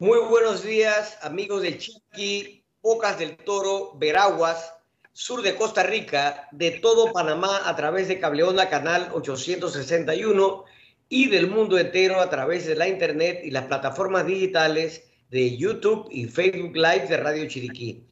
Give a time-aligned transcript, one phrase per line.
[0.00, 4.72] Muy buenos días, amigos de Chiqui, Bocas del Toro, Veraguas,
[5.12, 10.64] sur de Costa Rica, de todo Panamá a través de Cableonda Canal 861
[11.10, 16.08] y del mundo entero a través de la internet y las plataformas digitales de YouTube
[16.10, 18.02] y Facebook Live de Radio Chiriquí.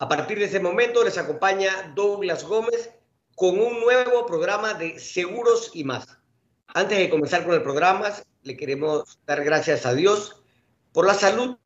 [0.00, 2.90] A partir de ese momento les acompaña Douglas Gómez
[3.36, 6.06] con un nuevo programa de Seguros y más.
[6.66, 10.41] Antes de comenzar con el programa, le queremos dar gracias a Dios
[10.92, 11.56] por la salud,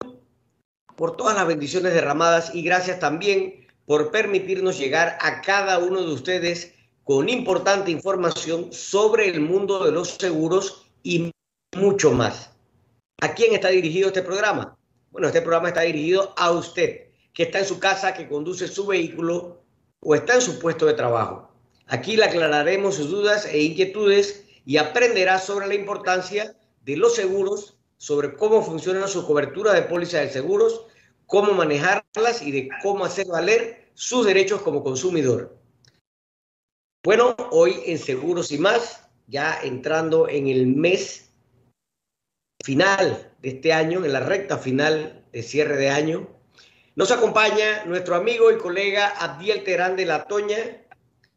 [0.97, 6.13] por todas las bendiciones derramadas y gracias también por permitirnos llegar a cada uno de
[6.13, 11.31] ustedes con importante información sobre el mundo de los seguros y
[11.77, 12.51] mucho más.
[13.21, 14.77] ¿A quién está dirigido este programa?
[15.11, 18.87] Bueno, este programa está dirigido a usted, que está en su casa, que conduce su
[18.87, 19.63] vehículo
[20.01, 21.51] o está en su puesto de trabajo.
[21.87, 27.76] Aquí le aclararemos sus dudas e inquietudes y aprenderá sobre la importancia de los seguros
[27.97, 30.87] sobre cómo funciona su cobertura de póliza de seguros,
[31.27, 35.59] cómo manejarlas y de cómo hacer valer sus derechos como consumidor.
[37.03, 41.31] Bueno, hoy en Seguros y más, ya entrando en el mes
[42.65, 46.29] final de este año, en la recta final de cierre de año,
[46.97, 50.85] nos acompaña nuestro amigo y colega Abdiel Terán de la Toña.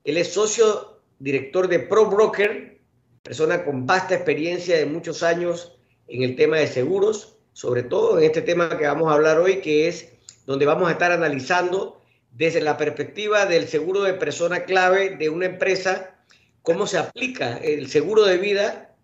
[0.04, 2.82] Él es socio director de Pro Broker,
[3.22, 5.79] persona con vasta experiencia de muchos años
[6.10, 9.62] en el tema de seguros, sobre todo en este tema que vamos a hablar hoy,
[9.62, 10.10] que es
[10.46, 15.46] donde vamos a estar analizando desde la perspectiva del seguro de persona clave de una
[15.46, 16.16] empresa,
[16.62, 18.96] cómo se aplica el seguro de vida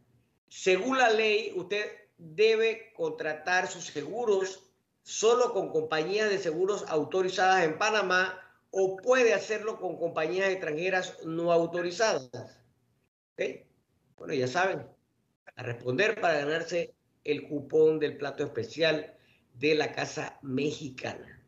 [0.48, 1.86] Según la ley, usted
[2.18, 4.72] debe contratar sus seguros
[5.04, 8.42] solo con compañías de seguros autorizadas en Panamá
[8.72, 12.30] o puede hacerlo con compañías extranjeras no autorizadas.
[14.16, 14.97] Bueno, ya saben,
[15.58, 19.18] a responder para ganarse el cupón del plato especial
[19.56, 21.44] de la Casa Mexicana.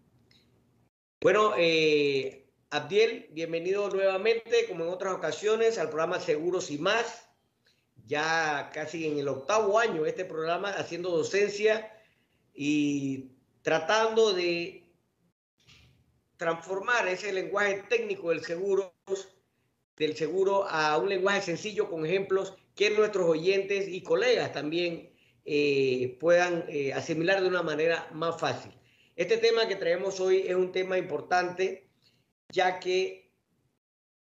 [1.21, 7.29] Bueno, eh, Abdiel, bienvenido nuevamente, como en otras ocasiones, al programa Seguros y más.
[8.05, 11.95] Ya casi en el octavo año este programa haciendo docencia
[12.53, 13.29] y
[13.61, 14.91] tratando de
[16.37, 18.95] transformar ese lenguaje técnico del seguro,
[19.97, 25.11] del seguro a un lenguaje sencillo con ejemplos que nuestros oyentes y colegas también
[25.43, 28.71] eh, puedan eh, asimilar de una manera más fácil.
[29.17, 31.89] Este tema que traemos hoy es un tema importante,
[32.47, 33.33] ya que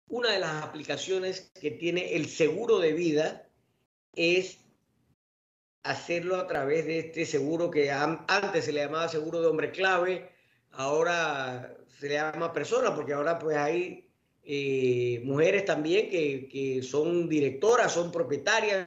[0.08, 3.48] una de las aplicaciones que tiene el seguro de vida
[4.16, 4.58] es
[5.84, 10.32] hacerlo a través de este seguro que antes se le llamaba seguro de hombre clave,
[10.72, 14.07] ahora se le llama persona, porque ahora pues hay
[14.50, 18.86] eh, mujeres también que, son directoras, son propietarias,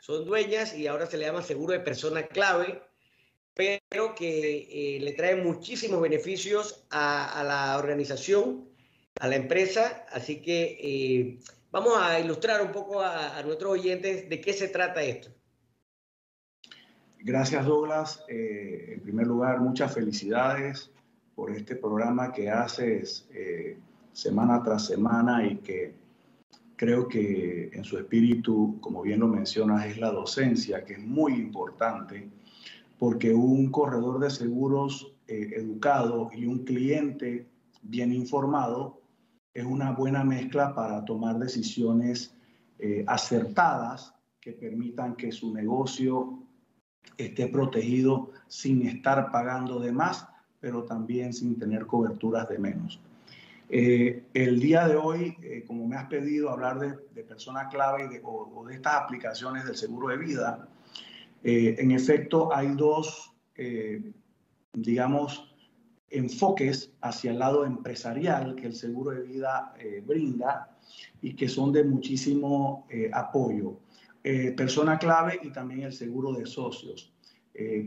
[0.00, 2.82] son dueñas y ahora se le llama seguro de persona clave,
[3.52, 8.70] pero que eh, le trae muchísimos beneficios a, la organización
[9.20, 10.06] a la empresa.
[10.10, 11.38] Así que eh,
[11.70, 15.28] vamos a ilustrar un poco a, nuestros oyentes de qué se trata esto.
[17.18, 18.24] Gracias, Douglas.
[18.28, 20.90] En primer lugar, muchas felicidades
[21.34, 23.28] por este programa que haces
[24.12, 25.94] semana tras semana y que
[26.76, 31.34] creo que en su espíritu, como bien lo mencionas, es la docencia, que es muy
[31.34, 32.28] importante,
[32.98, 37.46] porque un corredor de seguros educado y un cliente
[37.82, 39.00] bien informado
[39.54, 42.34] es una buena mezcla para tomar decisiones
[42.78, 46.42] eh, acertadas que permitan que su negocio
[47.16, 50.26] esté protegido sin estar pagando de más,
[50.60, 53.00] pero también sin tener coberturas de menos.
[53.68, 58.64] Eh, el día de hoy, eh, como me has pedido hablar de, personas clave o,
[58.66, 60.68] de estas aplicaciones del seguro de vida,
[61.44, 63.34] en efecto hay dos,
[64.72, 65.52] digamos,
[66.12, 70.76] enfoques hacia el lado empresarial que el seguro de vida eh, brinda
[71.20, 73.80] y que son de muchísimo eh, apoyo.
[74.22, 77.12] Eh, persona clave y también el seguro de socios.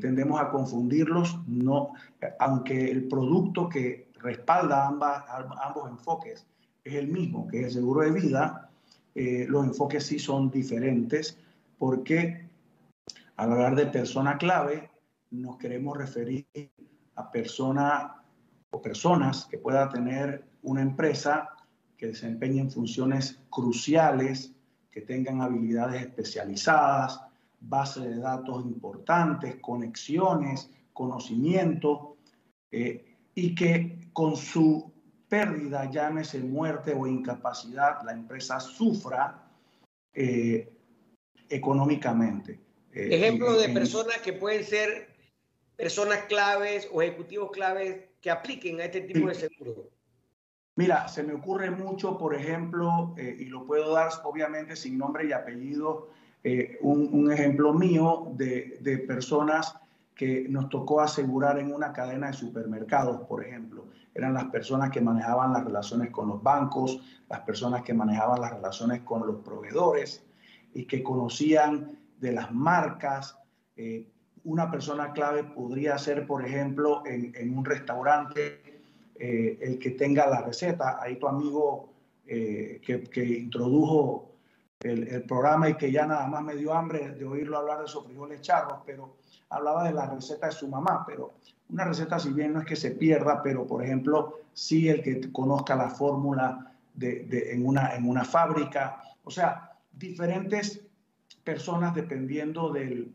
[0.01, 1.93] tendemos a confundirlos, no,
[2.39, 5.23] aunque el producto que respalda ambas,
[5.63, 6.45] ambos enfoques.
[6.83, 8.69] Es el mismo, que es el seguro de vida,
[9.15, 11.37] los enfoques sí son diferentes
[11.77, 12.49] porque
[13.37, 14.89] al hablar de persona clave
[15.31, 16.45] nos queremos referir
[17.15, 18.23] a persona
[18.71, 21.49] o personas que pueda tener una empresa
[21.97, 24.53] que desempeñen funciones cruciales,
[24.91, 27.21] que tengan habilidades especializadas,
[27.59, 32.17] bases de datos importantes, conexiones, conocimiento,
[32.71, 34.91] eh, y que con su
[35.27, 39.49] pérdida, llámese muerte o incapacidad, la empresa sufra
[40.13, 40.71] eh,
[41.49, 42.59] económicamente.
[42.93, 45.15] Eh, Ejemplo de personas que pueden ser
[45.75, 49.89] personas claves o ejecutivos claves que apliquen a este tipo de seguro?
[50.77, 55.27] Mira, se me ocurre mucho, por ejemplo, eh, y lo puedo dar obviamente sin nombre
[55.27, 56.09] y apellido,
[56.43, 59.75] eh, un, ejemplo mío de, de, personas
[60.15, 63.87] que nos tocó asegurar en una cadena de supermercados, por ejemplo.
[64.13, 68.53] Eran las personas que manejaban las relaciones con los bancos, las personas que manejaban las
[68.53, 70.25] relaciones con los proveedores
[70.73, 73.37] y que conocían de las marcas,
[73.75, 74.07] eh,
[74.45, 78.61] una persona clave podría ser, por ejemplo, en, un restaurante,
[79.15, 80.99] eh, el que tenga la receta.
[81.01, 81.89] Ahí tu amigo
[82.25, 84.31] eh, que, introdujo
[84.81, 88.05] el, programa y que ya nada más me dio hambre de oírlo hablar de esos
[88.05, 89.15] frijoles charros, pero
[89.49, 91.35] hablaba de la receta de su mamá, pero
[91.69, 95.31] una receta si bien no es que se pierda, pero por ejemplo, sí el que
[95.31, 100.81] conozca la fórmula de, en, una, en una fábrica, o sea, diferentes
[101.43, 103.13] personas dependiendo del,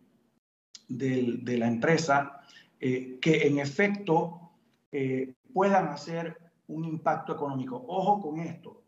[0.89, 2.41] de, la empresa
[2.79, 4.53] eh, que en efecto
[4.93, 6.37] eh, puedan hacer
[6.69, 7.85] un impacto económico.
[7.89, 8.83] Ojo con esto.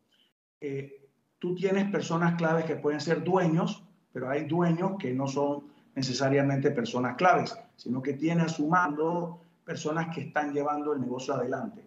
[0.60, 5.71] Eh, tú tienes personas claves que pueden ser dueños, pero hay dueños que no son
[5.94, 11.34] necesariamente personas claves, sino que tienen a su mando personas que están llevando el negocio
[11.34, 11.84] adelante.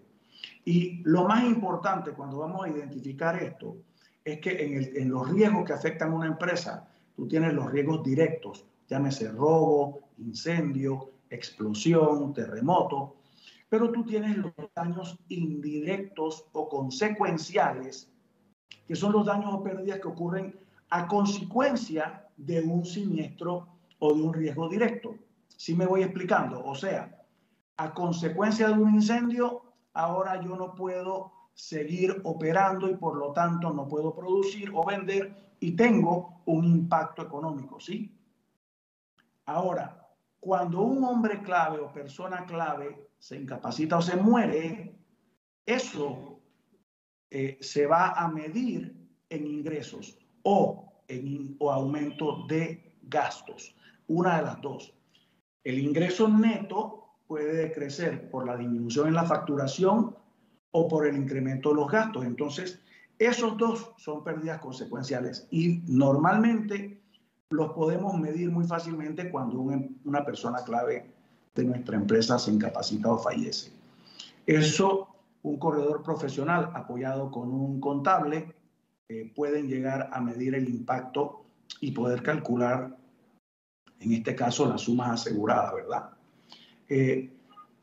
[0.64, 3.78] Y lo más importante cuando vamos a identificar esto
[4.24, 8.66] es que en los riesgos que afectan a una empresa, tú tienes los riesgos directos,
[8.88, 13.18] llámese robo, incendio, explosión, terremoto,
[13.70, 18.12] pero tú tienes los daños indirectos o consecuenciales,
[18.88, 20.56] que son los daños o pérdidas que ocurren
[20.90, 25.16] a consecuencia de un siniestro o de un riesgo directo.
[25.48, 27.24] Si me voy explicando, o sea,
[27.78, 33.72] a consecuencia de un incendio, ahora yo no puedo seguir operando y por lo tanto
[33.72, 38.14] no puedo producir o vender y tengo un impacto económico, ¿sí?
[39.46, 40.06] Ahora,
[40.40, 44.96] cuando un hombre clave o persona clave se incapacita o se muere,
[45.66, 46.40] eso
[47.32, 48.96] eh, se va a medir
[49.30, 53.76] en ingresos o en o aumento de gastos.
[54.08, 54.94] Una de las dos.
[55.64, 60.16] El ingreso neto puede crecer por la disminución en la facturación
[60.72, 62.26] o por el incremento de los gastos.
[62.26, 62.80] Entonces,
[63.18, 67.02] esos dos son pérdidas consecuenciales y normalmente
[67.50, 71.12] los podemos medir muy fácilmente cuando una persona clave
[71.56, 73.72] de nuestra empresa se incapacita o fallece.
[74.46, 75.08] Eso,
[75.44, 78.54] un corredor profesional apoyado con un contable
[79.08, 81.46] eh, pueden llegar a medir el impacto
[81.80, 82.98] y poder calcular,
[84.00, 86.10] en este caso, las sumas aseguradas, ¿verdad?
[86.88, 87.32] Eh,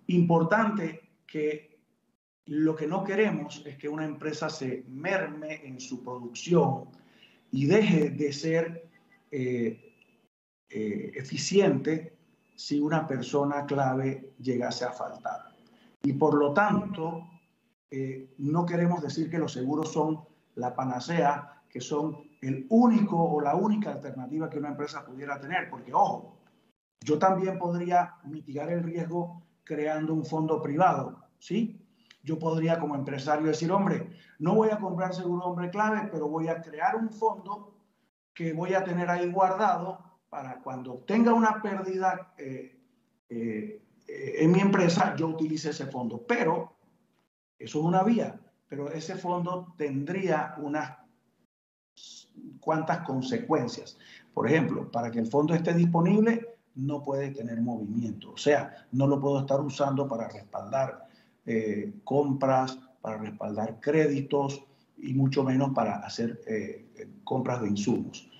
[0.09, 1.79] importante que
[2.47, 6.89] lo que no queremos es que una empresa se merme en su producción
[7.51, 8.89] y deje de ser
[9.31, 9.95] eh,
[10.69, 12.17] eh, eficiente
[12.55, 15.55] si una persona clave llegase a faltar.
[16.03, 17.29] Y por lo tanto,
[18.39, 20.21] no queremos decir que los seguros son
[20.55, 25.71] la panacea, que son el único o la única alternativa que una empresa pudiera tener,
[25.71, 26.41] porque ojo,
[27.01, 31.79] yo también podría mitigar el riesgo creando un fondo privado, ¿sí?
[32.25, 36.49] Yo podría como empresario decir, hombre, no voy a comprar seguro hombre clave, pero voy
[36.49, 37.75] a crear un fondo
[38.35, 42.81] que voy a tener ahí guardado para cuando tenga una pérdida eh,
[43.29, 46.25] eh, en mi empresa, yo utilice ese fondo.
[46.27, 46.77] Pero
[47.59, 51.02] eso es una vía, pero ese fondo tendría unas
[52.61, 53.99] cuantas consecuencias.
[54.33, 58.33] Por ejemplo, para que el fondo esté disponible, no puede tener movimiento.
[58.33, 61.07] O sea, no lo puedo estar usando para respaldar
[61.45, 64.65] eh, compras, para respaldar créditos
[64.97, 66.87] y mucho menos para hacer eh,
[67.25, 68.31] compras de insumos.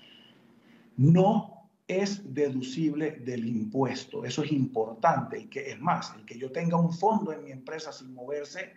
[0.95, 4.25] No es deducible del impuesto.
[4.25, 5.39] Eso es importante.
[5.39, 8.73] Y que es más, el que yo tenga un fondo en mi empresa sin moverse,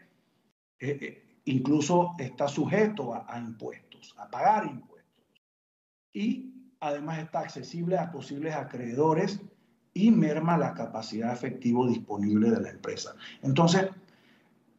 [0.80, 4.95] eh, incluso está sujeto a impuestos, a pagar impuestos.
[6.16, 9.38] Y además está accesible a posibles acreedores
[9.92, 13.14] y merma la capacidad efectiva disponible de la empresa.
[13.42, 13.90] Entonces,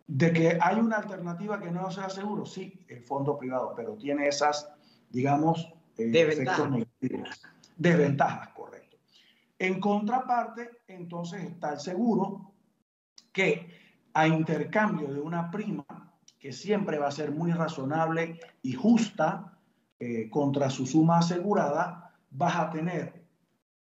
[0.07, 4.27] de que hay una alternativa que no sea seguro, sí, el fondo privado, pero tiene
[4.27, 4.67] esas,
[5.11, 7.29] digamos, eh, efectos negativos.
[7.77, 8.97] Desventajas, correcto.
[9.59, 12.51] En contraparte, entonces está el seguro,
[13.31, 13.69] que
[14.11, 15.85] a intercambio de una prima
[16.39, 19.56] que siempre va a ser muy razonable y justa,
[19.99, 23.25] eh, contra su suma asegurada, vas a tener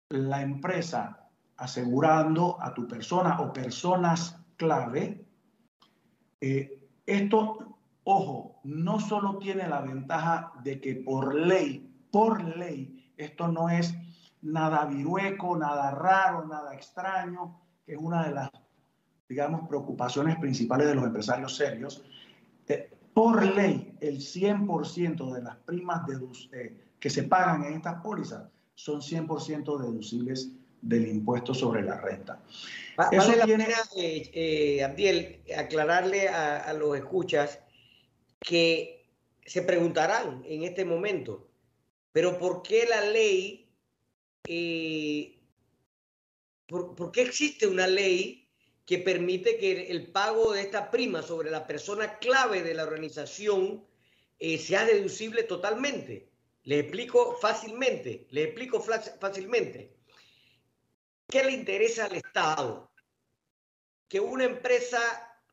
[0.09, 5.25] la empresa asegurando a tu persona o personas clave.
[6.41, 13.47] Eh, esto, ojo, no solo tiene la ventaja de que por ley, por ley, esto
[13.47, 13.93] no es
[14.41, 18.49] nada virueco, nada raro, nada extraño, que es una de las,
[19.27, 22.03] digamos, preocupaciones principales de los empresarios serios.
[23.19, 26.03] Por ley, el 100% de las primas
[26.53, 32.41] eh, que se pagan en estas pólizas son 100% deducibles del impuesto sobre la renta.
[33.11, 33.67] Eso vale tiene...
[33.67, 37.59] la pena, eh, eh, Abdiel, aclararle a, los escuchas
[38.39, 39.05] que
[39.45, 41.49] se preguntarán en este momento,
[42.13, 43.69] pero ¿por qué la ley,
[46.69, 48.38] por, qué existe una ley
[48.89, 53.85] que permite que el pago de esta prima sobre la persona clave de la organización
[54.39, 56.31] eh, sea deducible totalmente.
[56.63, 59.93] Le explico fácilmente, le explico fácilmente.
[61.27, 62.91] ¿Qué le interesa al Estado?
[64.07, 64.99] Que una empresa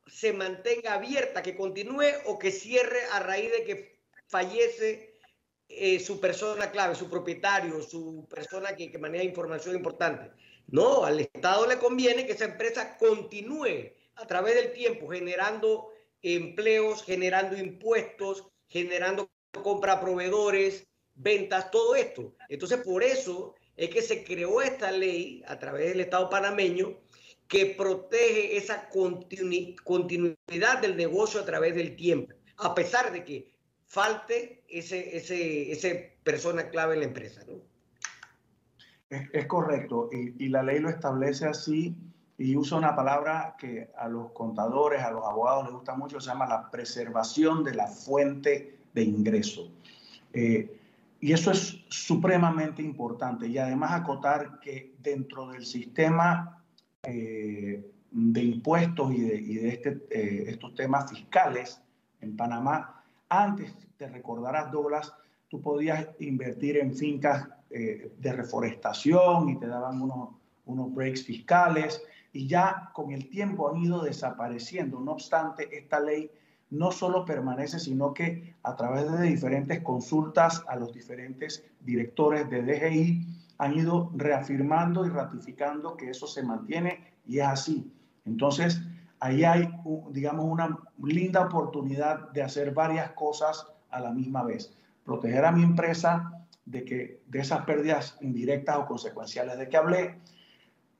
[0.07, 5.21] se mantenga abierta, que continúe o que cierre a raíz de que fallece
[5.69, 10.31] eh, su persona clave, su propietario, su persona que, que maneja información importante.
[10.69, 15.93] No, al Estado le conviene que esa empresa continúe a través del tiempo generando
[16.23, 19.31] empleos, generando impuestos, generando
[19.63, 22.35] compra a proveedores, ventas, todo esto.
[22.49, 26.99] Entonces, por eso es que se creó esta ley a través del Estado panameño
[27.49, 33.53] que protege esa continuidad del negocio a través del tiempo, a pesar de que
[33.87, 37.45] falte ese, ese, persona clave en la empresa.
[37.47, 37.63] ¿no?
[39.09, 41.95] Es, correcto, y, la ley lo establece así
[42.39, 46.29] y usa una palabra que a los contadores, a los abogados les gusta mucho, se
[46.29, 49.71] llama la preservación de la fuente de ingreso.
[50.33, 50.77] Eh,
[51.21, 53.47] y eso es supremamente importante.
[53.47, 56.63] Y además acotar que dentro del sistema
[57.05, 61.81] eh, de impuestos y de, este, eh, estos temas fiscales
[62.21, 65.15] en Panamá, antes te recordarás, Douglas,
[65.49, 70.31] tú podías invertir en fincas eh, de reforestación y te daban unos,
[70.67, 75.01] unos breaks fiscales y ya con el tiempo han ido desapareciendo.
[75.01, 76.31] No obstante, esta ley
[76.71, 82.63] no solo permanece, sino que a través de diferentes consultas a los diferentes directores de
[82.63, 83.27] DGI
[83.59, 87.91] han ido reafirmando y ratificando que eso se mantiene y es así.
[88.25, 88.83] Entonces,
[89.21, 89.69] ahí hay,
[90.11, 94.75] digamos, una linda oportunidad de hacer varias cosas a la misma vez.
[95.05, 100.21] Proteger a mi empresa de, que, de esas pérdidas indirectas o consecuenciales de que hablé,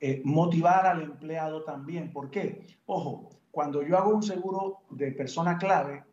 [0.01, 2.13] eh, motivar al empleado también.
[2.13, 2.67] ¿Por qué?
[2.87, 6.05] Ojo, cuando yo hago un seguro de persona clave,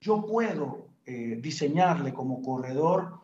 [0.00, 3.20] yo puedo eh, diseñarle como corredor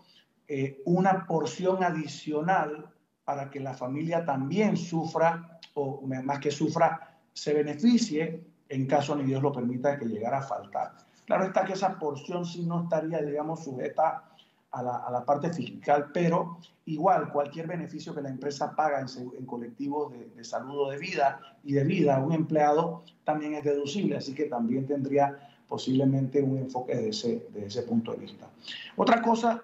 [0.49, 2.93] eh, una porción adicional
[3.25, 9.25] para que la familia también sufra, o más que sufra, se beneficie en caso ni
[9.25, 10.97] Dios lo permita que llegara a faltar.
[11.26, 14.29] Claro está que esa porción sí no estaría, digamos, sujeta
[14.73, 20.45] a la, parte fiscal, pero igual cualquier beneficio que la empresa paga en, colectivos de,
[20.45, 24.45] salud o de vida y de vida a un empleado también es deducible, así que
[24.45, 28.49] también tendría posiblemente un enfoque de ese, de ese punto de vista.
[28.97, 29.61] Otra cosa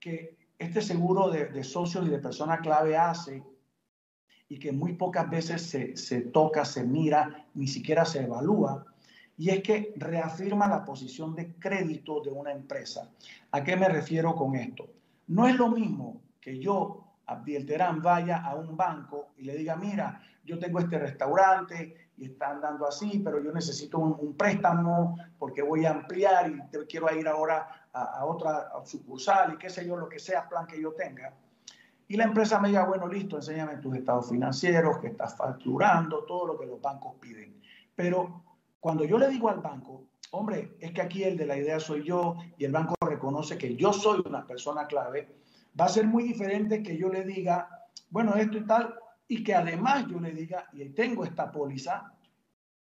[0.00, 3.42] que este seguro de, de socios y de persona clave hace
[4.48, 8.86] y que muy pocas veces se, se toca, se mira, ni siquiera se evalúa,
[9.38, 13.08] y es que reafirma la posición de crédito de una empresa.
[13.52, 14.88] ¿A qué me refiero con esto?
[15.28, 19.76] No es lo mismo que yo, Abdiel Terán, vaya a un banco y le diga,
[19.76, 25.62] mira, yo tengo este restaurante y están dando así, pero yo necesito un, préstamo porque
[25.62, 30.08] voy a ampliar y quiero ir ahora a, otra sucursal y qué sé yo, lo
[30.08, 31.32] que sea plan que yo tenga.
[32.08, 36.46] Y la empresa me diga, bueno, listo, enséñame tus estados financieros, que estás facturando, todo
[36.46, 37.60] lo que los bancos piden.
[37.94, 38.47] Pero
[38.80, 42.04] cuando yo le digo al banco, hombre, es que aquí el de la idea soy
[42.04, 45.28] yo y el banco reconoce que yo soy una persona clave,
[45.78, 47.68] va a ser muy diferente que yo le diga,
[48.10, 48.94] bueno, esto y tal,
[49.26, 52.12] y que además yo le diga, y tengo esta póliza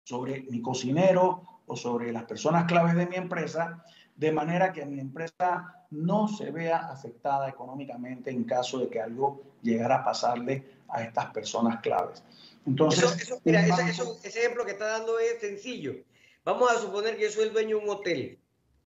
[0.03, 3.83] sobre mi cocinero o sobre las personas claves de mi empresa,
[4.15, 9.41] de manera que mi empresa no se vea afectada económicamente en caso de que algo
[9.61, 12.23] llegara a pasarle a estas personas claves.
[12.65, 15.95] Entonces, mira, ese ejemplo que está dando es sencillo.
[16.43, 18.39] Vamos a suponer que yo soy el dueño de un hotel,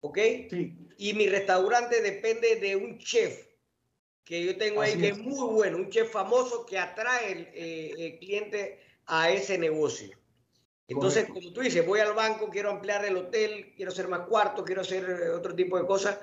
[0.01, 0.19] ¿ok?
[0.51, 0.77] Sí.
[0.99, 3.47] Y mi restaurante depende de un chef
[4.25, 5.19] que yo tengo ahí, que es.
[5.19, 10.17] muy bueno, un chef famoso que atrae el, eh, cliente a ese negocio.
[10.87, 14.65] Entonces, como tú dices, voy al banco, quiero ampliar el hotel, quiero hacer más cuartos,
[14.65, 16.19] quiero hacer eh, otro tipo de cosas.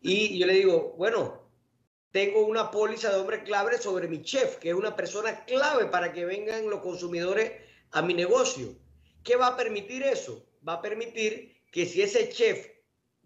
[0.00, 1.41] Y yo le digo, bueno,
[2.12, 6.12] tengo una póliza de hombre clave sobre mi chef, que es una persona clave para
[6.12, 7.52] que vengan los consumidores
[7.90, 8.76] a mi negocio.
[9.24, 10.46] ¿Qué va a permitir eso?
[10.66, 12.68] Va a permitir que si ese chef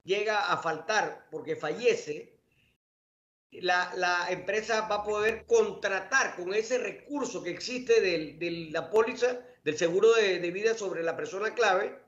[0.05, 2.38] llega a faltar porque fallece,
[3.50, 9.76] la, empresa va a poder contratar con ese recurso que existe de, la póliza del
[9.76, 11.99] seguro de, de vida sobre la persona clave,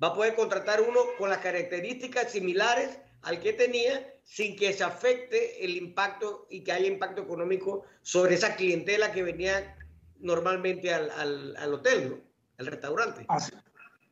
[0.00, 4.84] va a poder contratar uno con las características similares al que tenía sin que se
[4.84, 9.74] afecte el impacto y que haya impacto económico sobre esa clientela que venía
[10.20, 11.10] normalmente al,
[11.56, 12.22] al, hotel,
[12.58, 13.26] al restaurante.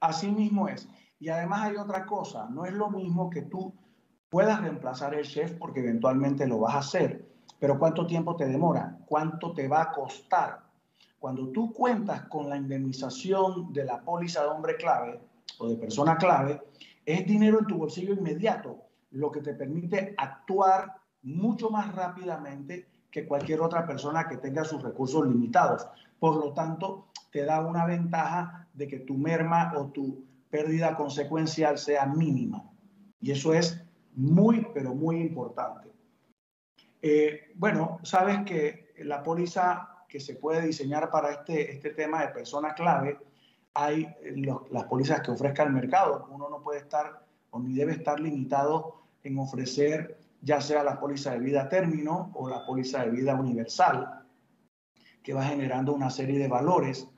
[0.01, 0.89] Así, mismo es.
[1.19, 3.75] Y además hay otra cosa, no es lo mismo que tú
[4.31, 7.27] puedas reemplazar el chef porque eventualmente lo vas a hacer,
[7.59, 8.99] pero ¿cuánto tiempo te demora?
[9.07, 10.63] ¿Cuánto te va a costar?
[11.19, 15.21] Cuando tú cuentas con la indemnización de la póliza de hombre clave
[15.59, 16.63] o de persona clave,
[17.05, 18.86] es dinero en tu bolsillo inmediato
[19.17, 24.83] lo que te permite actuar mucho más rápidamente que cualquier otra persona que tenga sus
[24.83, 25.87] recursos limitados.
[26.19, 31.79] Por lo tanto, te da una ventaja de que tu merma o tu pérdida consecuencial
[31.79, 32.63] sea mínima.
[33.21, 33.83] Y eso es
[34.15, 35.89] muy, pero muy importante.
[37.01, 42.29] Eh, bueno, sabes que la póliza que se puede diseñar para este, este tema de
[42.29, 43.19] persona clave,
[43.75, 44.09] hay
[44.71, 46.29] las pólizas que ofrezca el mercado.
[46.31, 51.33] Uno no puede estar o ni debe estar limitado en ofrecer ya sea la póliza
[51.33, 54.23] de vida término o la póliza de vida universal,
[55.23, 57.09] que va generando una serie de valores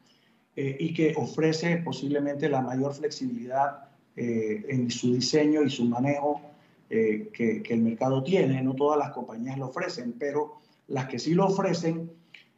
[0.56, 6.40] eh, y que ofrece posiblemente la mayor flexibilidad eh, en su diseño y su manejo
[6.88, 8.62] eh, que, que, el mercado tiene.
[8.62, 12.10] No todas las compañías lo ofrecen, pero las que sí lo ofrecen,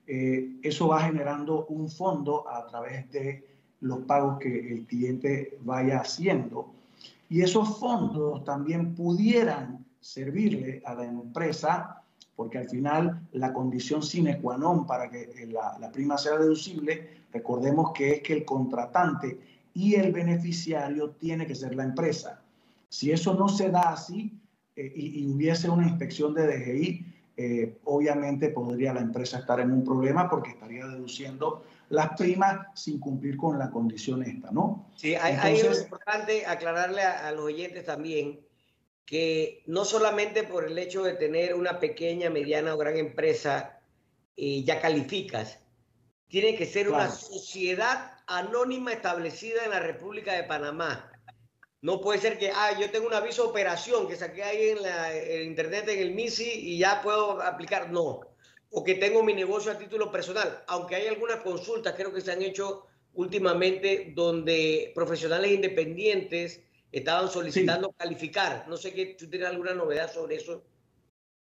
[0.07, 3.45] eso va generando un fondo a través de
[3.81, 6.75] los pagos que el cliente vaya haciendo
[7.31, 12.03] y esos fondos también pudieran servirle a la empresa,
[12.35, 17.93] porque al final la condición sine qua non para que la, prima sea deducible, recordemos
[17.95, 19.39] que es que el contratante
[19.75, 22.43] y el beneficiario tiene que ser la empresa.
[22.89, 24.35] Si eso no se da así
[24.75, 29.85] eh, y, hubiese una inspección de DGI, eh, obviamente podría la empresa estar en un
[29.85, 34.91] problema porque estaría deduciendo las primas sin cumplir con la condición esta, ¿no?
[34.97, 38.41] Sí, hay, es importante aclararle a, los oyentes también
[39.05, 43.81] que no solamente por el hecho de tener una pequeña, mediana o gran empresa
[44.37, 45.59] eh, ya calificas,
[46.29, 51.11] tiene que ser una sociedad anónima establecida en la República de Panamá.
[51.83, 54.83] No puede ser que, ah, yo tengo un aviso de operación que saqué ahí en
[54.83, 57.91] la en internet, en el MISI y ya puedo aplicar.
[57.91, 58.21] No,
[58.71, 62.33] o que tengo mi negocio a título personal, aunque hay algunas consultas, creo que se
[62.33, 68.67] han hecho últimamente, donde profesionales independientes estaban solicitando calificar.
[68.69, 70.65] No sé que tú tienes alguna novedad sobre eso.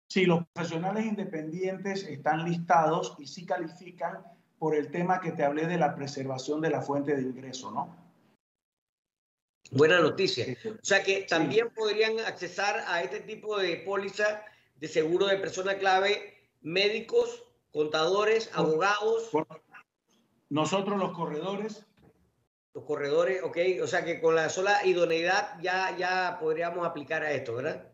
[0.08, 4.22] Sí, los profesionales independientes están listados y sí califican
[4.58, 7.96] por el tema que te hablé de la preservación de la fuente de ingreso, ¿no?
[9.70, 10.46] Buena noticia.
[10.66, 14.44] O sea que también podrían accesar a este tipo de póliza
[14.76, 16.31] de seguro de persona clave
[16.62, 19.30] médicos, contadores, abogados.
[20.48, 21.86] Nosotros los corredores.
[22.74, 23.58] Los corredores, ok.
[23.82, 27.88] O sea que con la sola idoneidad ya, ya podríamos aplicar a esto, ¿verdad?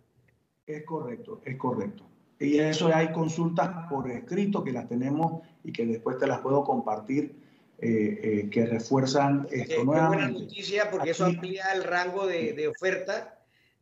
[0.66, 2.04] Es correcto, es correcto.
[2.38, 6.62] Y eso hay consultas por escrito que las tenemos y que después te las puedo
[6.62, 7.35] compartir
[7.81, 12.68] eh, eh, que refuerzan esto Qué buena noticia porque eso amplía el rango de, de
[12.68, 13.38] oferta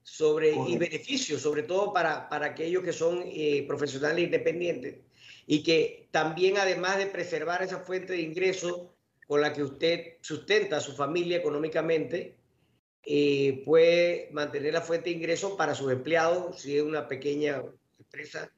[0.07, 5.01] sobre, y beneficios, sobre todo para, para aquellos que son eh, profesionales independientes.
[5.49, 8.95] Y que también además de preservar esa fuente de ingreso
[9.27, 12.37] con la que usted sustenta a su familia económicamente,
[13.65, 17.63] puede mantener la fuente de ingreso para sus empleados, si es una pequeña
[17.99, 18.51] empresa,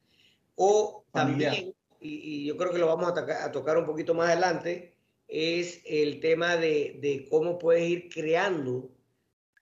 [0.55, 4.95] o también, y, yo creo que lo vamos a, a tocar un poquito más adelante,
[5.27, 8.91] es el tema de, de, cómo puedes ir creando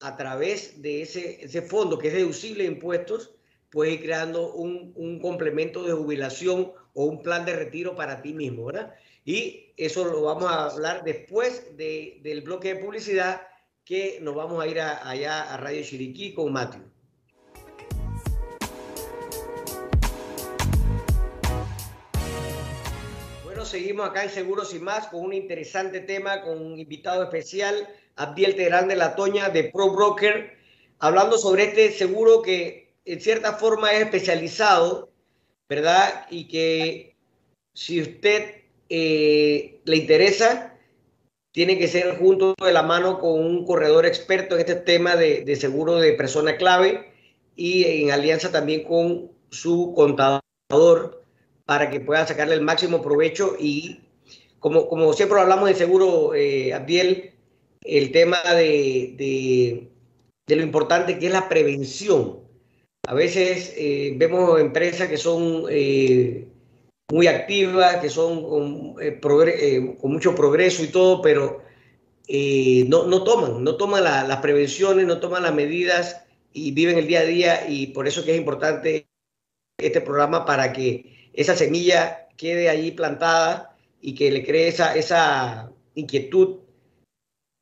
[0.00, 3.35] a través de ese, ese fondo que es deducible de impuestos,
[3.70, 8.32] puedes ir creando un, un, complemento de jubilación o un plan de retiro para ti
[8.32, 8.94] mismo, ¿verdad?
[9.24, 13.42] Y eso lo vamos a hablar después de, del bloque de publicidad
[13.85, 16.96] que nos vamos a ir allá a Radio Chiriquí con Matthew.
[23.66, 28.57] seguimos acá en Seguros y Más con un interesante tema, con un invitado especial, Abdiel
[28.57, 30.57] Terán de la Toña de Pro Broker,
[30.98, 35.11] hablando sobre este seguro que en cierta forma es especializado,
[35.68, 36.26] ¿verdad?
[36.31, 37.14] Y que
[37.74, 40.74] si usted eh, le interesa,
[41.52, 45.42] tiene que ser junto de la mano con un corredor experto en este tema de,
[45.42, 47.12] de seguro de persona clave
[47.55, 50.42] y en alianza también con su contador
[51.64, 54.00] para que pueda sacarle el máximo provecho y
[54.59, 57.36] como, como siempre hablamos de seguro, eh, Abdiel,
[57.87, 59.88] el tema de,
[60.46, 62.40] de, lo importante que es la prevención.
[63.07, 66.49] A veces eh, vemos empresas que son eh,
[67.11, 71.62] muy activas, que son con, eh, con, mucho progreso y todo, pero
[72.88, 77.07] no, no, toman, no toman la, las prevenciones, no toman las medidas y viven el
[77.07, 79.07] día a día y por eso que es importante
[79.79, 85.70] este programa para que esa semilla quede ahí plantada y que le cree esa, esa
[85.94, 86.61] inquietud,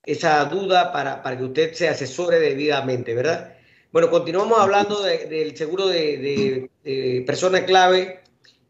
[0.06, 3.56] esa duda para, para que usted se asesore debidamente, ¿verdad?
[3.92, 8.20] Bueno, continuamos hablando de, del seguro de, de, de, persona clave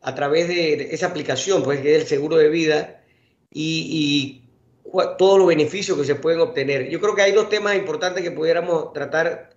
[0.03, 3.03] a través de esa aplicación, pues que es el seguro de vida
[3.51, 4.44] y, y
[5.18, 6.88] todos los beneficios que se pueden obtener.
[6.88, 9.51] Yo creo que hay dos temas importantes que pudiéramos tratar,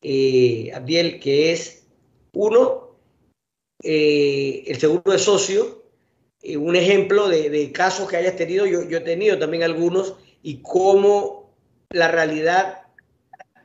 [0.00, 1.86] eh, Abdiel, que es
[2.32, 2.96] uno,
[3.82, 5.84] eh, el seguro de socio,
[6.42, 10.60] eh, un ejemplo de, casos que hayas tenido, yo, yo, he tenido también algunos, y
[10.62, 11.50] cómo
[11.90, 12.82] la realidad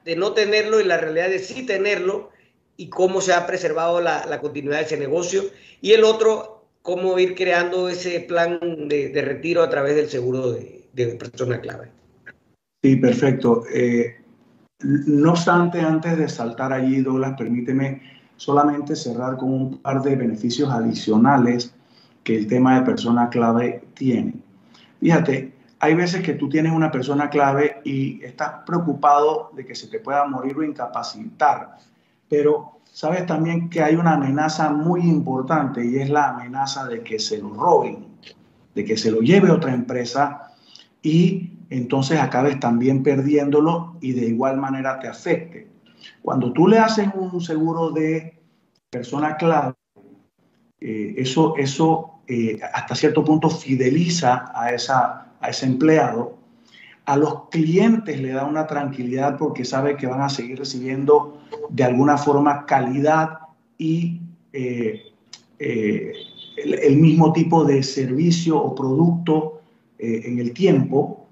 [0.06, 2.32] de no tenerlo y la realidad de sí tenerlo,
[2.76, 5.44] y cómo se ha preservado la, continuidad de ese negocio.
[5.82, 10.86] Y el otro, cómo ir creando ese plan de, retiro a través del seguro de,
[10.94, 11.90] de persona clave.
[12.84, 13.64] Sí, perfecto.
[13.74, 14.18] Eh,
[14.82, 18.02] no obstante, antes de saltar allí, Douglas, permíteme
[18.36, 21.74] solamente cerrar con un par de beneficios adicionales
[22.24, 24.34] que el tema de persona clave tiene.
[25.00, 25.54] Fíjate,
[25.84, 30.00] hay veces que tú tienes una persona clave y estás preocupado de que se te
[30.00, 31.76] pueda morir o incapacitar,
[32.30, 37.20] pero sabes también que hay una amenaza muy importante y es la amenaza de que
[37.20, 38.08] se lo roben,
[38.74, 40.54] de que se lo lleve otra empresa
[41.02, 45.68] y entonces acabes también perdiéndolo y de igual manera te afecte.
[46.22, 48.42] Cuando tú le haces un seguro de
[48.90, 49.74] persona clave,
[50.80, 56.38] eh, eso, eso eh, hasta cierto punto fideliza a, esa, a ese empleado.
[57.06, 61.84] A los clientes le da una tranquilidad porque sabe que van a seguir recibiendo de
[61.84, 63.40] alguna forma calidad
[63.78, 64.22] y
[64.54, 65.04] eh,
[65.60, 66.14] eh
[66.56, 69.62] el, mismo tipo de servicio o producto
[69.98, 71.24] eh, en el tiempo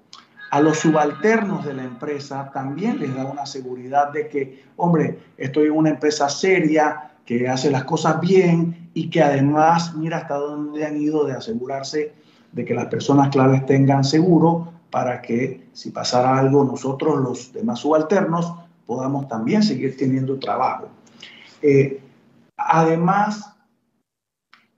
[0.52, 5.68] a los subalternos de la empresa también les da una seguridad de que, hombre, estoy
[5.68, 10.84] en una empresa seria, que hace las cosas bien y que además mira hasta dónde
[10.84, 12.12] han ido de asegurarse
[12.52, 17.80] de que las personas claves tengan seguro para que si pasara algo nosotros los demás
[17.80, 18.52] subalternos
[18.86, 20.88] podamos también seguir teniendo trabajo.
[21.62, 22.00] Eh,
[22.56, 23.54] además,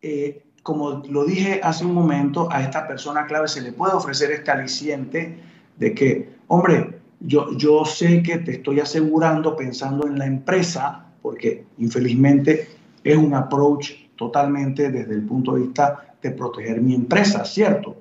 [0.01, 4.31] eh, como lo dije hace un momento, a esta persona clave se le puede ofrecer
[4.31, 5.41] este aliciente
[5.77, 11.65] de que, hombre, yo, yo sé que te estoy asegurando pensando en la empresa, porque
[11.79, 12.69] infelizmente
[13.03, 17.97] es un approach totalmente desde el punto de vista de proteger mi empresa, ¿cierto?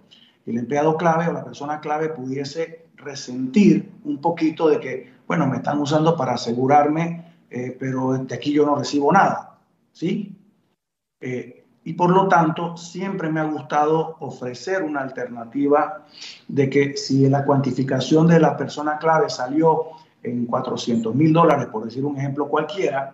[0.45, 5.57] El empleado clave o la persona clave pudiese resentir un poquito de que, bueno, me
[5.57, 9.59] están usando para asegurarme, eh, pero de aquí yo no recibo nada,
[9.91, 10.37] ¿sí?
[11.19, 16.05] Eh, y por lo tanto, siempre me ha gustado ofrecer una alternativa
[16.47, 19.87] de que si la cuantificación de la persona clave salió
[20.23, 23.13] en 400 mil dólares, por decir un ejemplo cualquiera,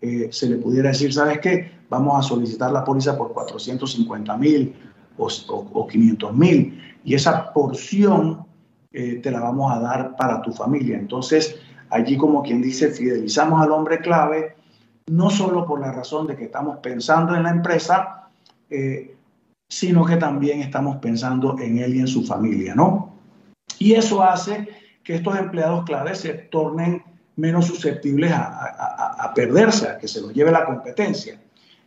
[0.00, 1.70] eh, se le pudiera decir, ¿sabes qué?
[1.88, 4.74] Vamos a solicitar la póliza por 450 mil
[5.16, 8.44] o, o, 500 mil y esa porción
[8.92, 10.98] eh, te la vamos a dar para tu familia.
[10.98, 11.56] Entonces,
[11.90, 14.56] allí como quien dice, fidelizamos al hombre clave,
[15.06, 18.28] no solo por la razón de que estamos pensando en la empresa,
[18.70, 19.16] eh,
[19.68, 23.14] sino que también estamos pensando en él y en su familia, ¿no?
[23.78, 24.68] Y eso hace
[25.02, 27.02] que estos empleados clave se tornen
[27.36, 31.40] menos susceptibles a, perderse, a que se los lleve la competencia.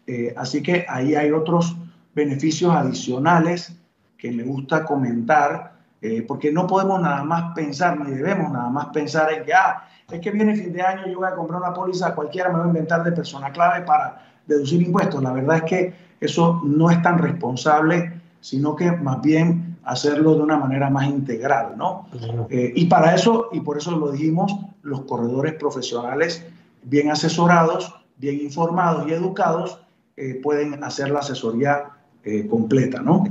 [0.06, 1.76] Eh, así que ahí hay otros
[2.16, 3.74] beneficios adicionales
[4.18, 8.88] que me gusta comentar, eh, porque no podemos nada más pensar, ni debemos nada más
[8.88, 11.74] pensar en que, ah, es que viene fin de año, yo voy a comprar una
[11.74, 15.22] póliza, cualquiera me va a inventar de persona clave para deducir impuestos.
[15.22, 20.42] La verdad es que eso no es tan responsable, sino que más bien hacerlo de
[20.42, 22.08] una manera más integral, ¿no?
[22.50, 26.46] Eh, y para eso, y por eso lo dijimos, los corredores profesionales
[26.90, 29.82] bien asesorados, bien informados y educados
[30.16, 31.92] eh, pueden hacer la asesoría
[32.24, 33.24] eh, completa, ¿no?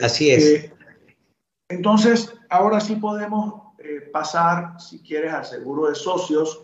[0.00, 0.70] Así es.
[1.68, 3.62] entonces, ahora sí podemos
[4.12, 6.62] pasar, si quieres, al seguro de socios,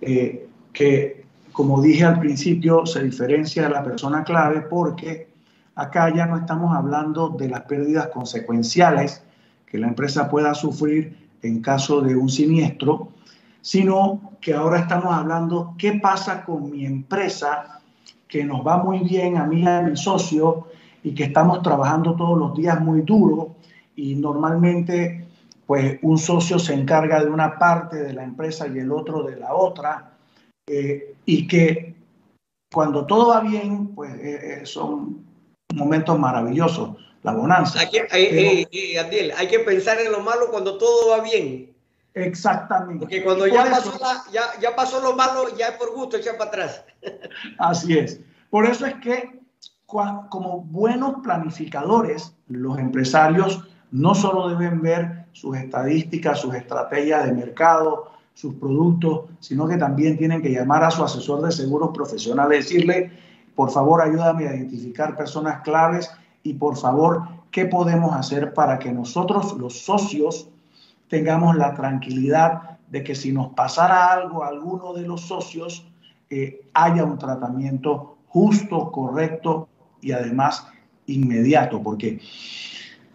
[0.00, 5.32] que, como dije al principio, se diferencia de la persona clave porque
[5.74, 9.22] Acá ya no estamos hablando de las pérdidas consecuenciales
[9.66, 13.08] que la empresa pueda sufrir en caso de un siniestro,
[13.60, 17.80] sino que ahora estamos hablando qué pasa con mi empresa,
[18.26, 20.68] que nos va muy bien a mí y a mi socio
[21.02, 23.56] y que estamos trabajando todos los días muy duro
[23.94, 25.26] y normalmente
[25.66, 29.36] pues un socio se encarga de una parte de la empresa y el otro de
[29.36, 30.12] la otra
[30.66, 31.94] eh, y que
[32.72, 35.24] cuando todo va bien pues eh, eh, son
[35.74, 37.80] momento maravilloso, la bonanza.
[37.80, 41.72] Hay que, eh, eh, hay que pensar en lo malo cuando todo va bien.
[42.14, 43.00] Exactamente.
[43.00, 43.92] Porque cuando ya pasó,
[44.32, 46.84] ya, ya pasó, lo malo, ya es por gusto echar para atrás.
[47.58, 48.20] Así es.
[48.50, 49.40] Por eso es que
[49.86, 58.10] como buenos planificadores, los empresarios no solo deben ver sus estadísticas, sus estrategias de mercado,
[58.34, 62.56] sus productos, sino que también tienen que llamar a su asesor de seguros profesional y
[62.56, 63.12] decirle,
[63.54, 66.10] por favor, ayúdame a identificar personas claves
[66.42, 70.48] y por favor, ¿qué podemos hacer para que nosotros, los socios,
[71.08, 75.86] tengamos la tranquilidad de que si nos pasara algo a alguno de los socios,
[76.30, 79.68] eh, haya un tratamiento justo, correcto
[80.00, 80.66] y además
[81.06, 81.82] inmediato?
[81.82, 82.20] Porque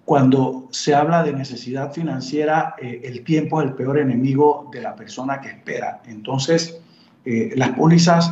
[0.06, 4.96] cuando se habla de necesidad financiera, eh, el tiempo es el peor enemigo de la
[4.96, 6.02] persona que espera.
[6.06, 6.80] Entonces,
[7.26, 8.32] eh, las pólizas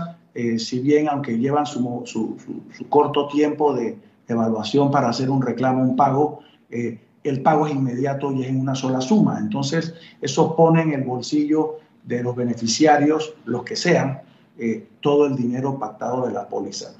[0.57, 5.95] si bien aunque llevan su, su, corto tiempo de evaluación para hacer un reclamo, un
[5.95, 9.39] pago, eh, el pago es inmediato y es en una sola suma.
[9.39, 14.21] Entonces, eso pone en el bolsillo de los beneficiarios, los que sean,
[14.57, 16.93] eh, todo el dinero pactado de la póliza.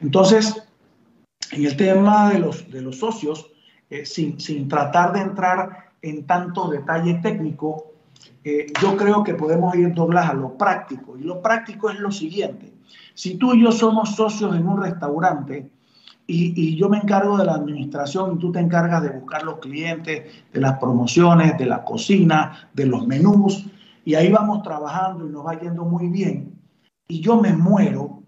[0.00, 0.62] Entonces,
[1.52, 3.50] en el tema de los, de los socios,
[4.04, 7.92] sin, sin tratar de entrar en tanto detalle técnico,
[8.82, 11.16] yo creo que podemos ir doblas a lo práctico.
[11.16, 12.72] Y lo práctico es lo siguiente.
[13.14, 15.70] Si tú y yo somos socios en un restaurante
[16.26, 20.60] y, yo me encargo de la administración tú te encargas de buscar los clientes, de
[20.60, 23.66] las promociones, de la cocina, de los menús,
[24.04, 26.60] y ahí vamos trabajando y nos va yendo muy bien,
[27.08, 28.22] y yo me muero,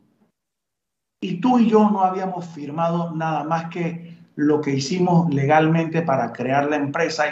[1.20, 6.32] y tú y yo no habíamos firmado nada más que lo que hicimos legalmente para
[6.32, 7.24] crear la empresa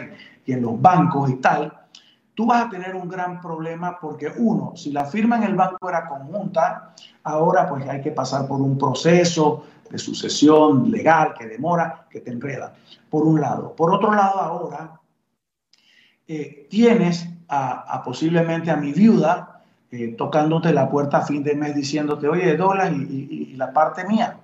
[0.45, 1.73] y en los bancos y tal,
[2.37, 5.89] tú vas a tener un gran problema porque uno, si la firma en el banco
[5.89, 6.95] era conjunta,
[7.25, 12.31] ahora pues hay que pasar por un proceso de sucesión legal que demora, que te
[12.31, 12.75] enreda,
[13.09, 13.75] por un lado.
[13.75, 15.01] Por otro lado, ahora
[16.29, 21.75] eh, tienes a, posiblemente a mi viuda eh, tocándote la puerta a fin de mes
[21.75, 24.37] diciéndote, oye, dólar y, y la parte mía.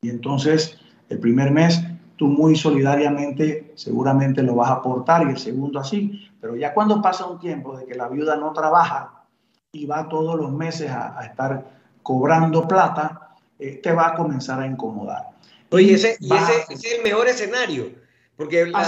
[0.00, 0.78] Y entonces
[1.10, 1.84] el primer mes
[2.16, 7.02] tú muy solidariamente seguramente lo vas a aportar y el segundo así, pero ya cuando
[7.02, 9.24] pasa un tiempo de que la viuda no trabaja
[9.72, 11.64] y va todos los meses a, estar
[12.02, 15.30] cobrando plata, eh, te va a comenzar a incomodar.
[15.70, 17.90] Oye, ese, y ese, es el mejor escenario,
[18.36, 18.82] porque la,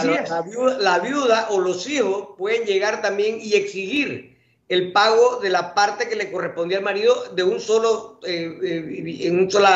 [0.78, 4.35] la, viuda, o los hijos pueden llegar también y exigir
[4.68, 9.26] el pago de la parte que le correspondía al marido de un solo, eh, eh,
[9.26, 9.68] en un solo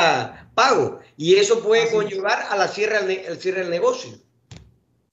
[0.55, 1.01] pago.
[1.17, 4.13] Y eso puede conllevar a la cierre, al, cierre del negocio.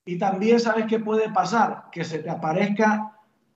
[0.06, 3.14] Y también sabes qué puede pasar, que se te aparezca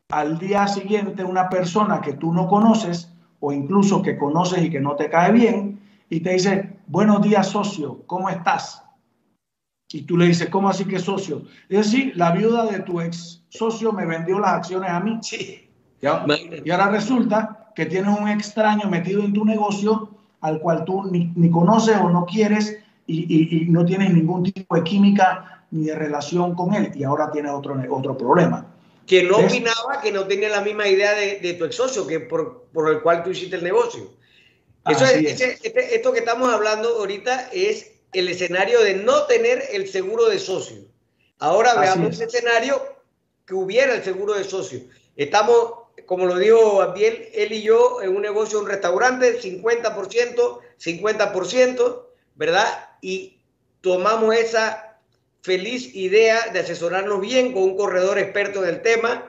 [0.09, 4.79] al día siguiente una persona que tú no conoces o incluso que conoces y que
[4.79, 5.79] no te cae bien,
[6.09, 8.83] y te dice, buenos días socio, ¿cómo estás?
[9.91, 11.43] Y tú le dices, ¿cómo así que socio?
[11.69, 15.17] Es decir, la viuda de tu ex socio me vendió las acciones a mí.
[15.21, 15.70] Sí.
[16.01, 20.09] Y ahora resulta que tienes un extraño metido en tu negocio
[20.41, 25.65] al cual tú ni, conoces o no quieres y, no tienes ningún tipo de química
[25.71, 26.91] ni de relación con él.
[26.95, 28.65] Y ahora tienes otro, otro problema.
[29.05, 32.67] Que no opinaba, que no tenía la misma idea de, tu ex socio, que por,
[32.73, 34.09] por, el cual tú hiciste el negocio.
[34.87, 40.27] Eso este, esto que estamos hablando ahorita es el escenario de no tener el seguro
[40.27, 40.77] de socio.
[41.39, 42.81] Ahora veamos el escenario
[43.45, 44.81] que hubiera el seguro de socio.
[45.15, 52.05] Estamos como lo dijo Abdiel, él y yo en un negocio, un restaurante, 50%, 50%,
[52.35, 52.89] ¿verdad?
[53.01, 53.39] Y
[53.81, 54.99] tomamos esa
[55.41, 59.27] feliz idea de asesorarnos bien con un corredor experto en el tema,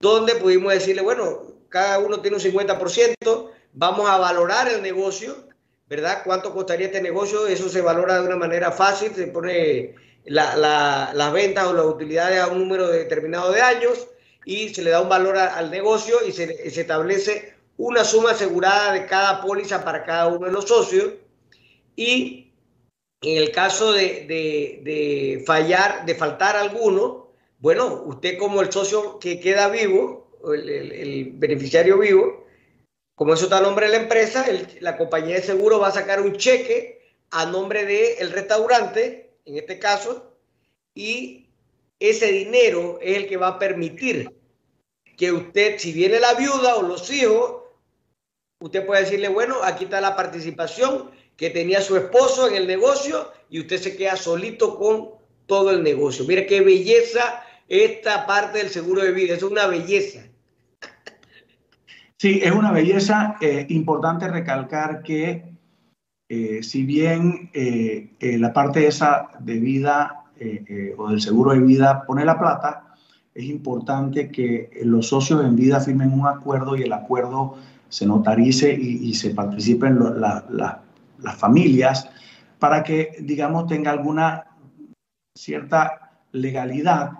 [0.00, 5.48] donde pudimos decirle, bueno, cada uno tiene un 50%, vamos a valorar el negocio,
[5.88, 6.22] ¿verdad?
[6.24, 7.46] ¿Cuánto costaría este negocio?
[7.46, 12.48] Eso se valora de una manera fácil, se pone las ventas o las utilidades a
[12.48, 14.08] un número determinado de años
[14.46, 19.04] y se le da un valor al negocio y se, establece una suma asegurada de
[19.04, 21.14] cada póliza para cada uno de los socios.
[21.96, 22.52] Y
[23.22, 29.68] en el caso de, fallar, de faltar alguno, bueno, usted como el socio que queda
[29.68, 32.46] vivo, el, beneficiario vivo,
[33.16, 34.46] como eso está a nombre de la empresa,
[34.78, 37.00] la compañía de seguro va a sacar un cheque
[37.32, 40.36] a nombre del restaurante, en este caso,
[40.94, 41.45] y
[41.98, 44.30] ese dinero es el que va a permitir
[45.16, 47.62] que usted, si viene la viuda o los hijos,
[48.60, 53.30] usted puede decirle, bueno, aquí está la participación que tenía su esposo en el negocio
[53.48, 55.10] y usted se queda solito con
[55.46, 56.24] todo el negocio.
[56.26, 60.24] Mire qué belleza esta parte del seguro de vida, es una belleza.
[62.18, 63.36] Sí, es una belleza.
[63.40, 65.44] Eh, importante recalcar que
[66.28, 70.25] eh, si bien eh, la parte esa de vida
[70.98, 72.94] o del seguro de vida pone la plata,
[73.34, 77.56] es importante que los socios en vida firmen un acuerdo y el acuerdo
[77.88, 82.08] se notarice y, se participen las familias
[82.58, 84.44] para que, digamos, tenga alguna
[85.36, 87.12] cierta legalidad,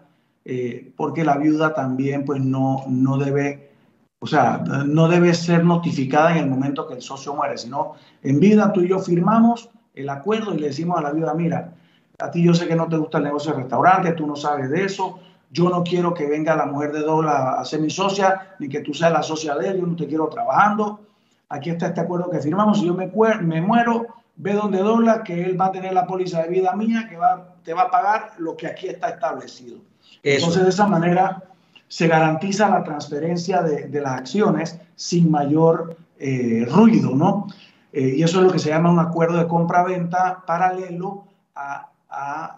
[0.44, 3.70] eh, porque la viuda también, pues, no, no debe,
[4.18, 8.40] o sea, no debe ser notificada en el momento que el socio muere, sino en
[8.40, 11.74] vida tú y yo firmamos el acuerdo y le decimos a la viuda, mira,
[12.18, 14.70] a ti yo sé que no te gusta el negocio de restaurante, tú no sabes
[14.70, 15.18] de eso,
[15.50, 18.80] yo no quiero que venga la mujer de Dola a ser mi socia, ni que
[18.80, 21.00] tú seas la socia de él, yo no te quiero trabajando.
[21.48, 22.80] Aquí está este acuerdo que firmamos.
[22.80, 23.10] Si yo me,
[23.42, 27.06] me muero, ve donde Dola, que él va a tener la póliza de vida mía,
[27.08, 29.78] que va, te va a pagar lo que aquí está establecido.
[30.22, 31.42] Entonces, de esa manera
[31.88, 37.46] se garantiza la transferencia de, las acciones sin mayor eh, ruido, ¿no?
[37.92, 41.24] Eh, y eso es lo que se llama un acuerdo de compra-venta paralelo
[41.54, 41.90] a,